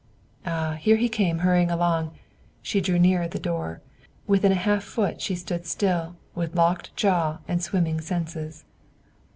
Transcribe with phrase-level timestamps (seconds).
[0.47, 2.15] Ah, here he came hurrying along;
[2.63, 3.81] she drew nearer the door;
[4.25, 8.65] within a half foot she stood still with locked jaw and swimming senses.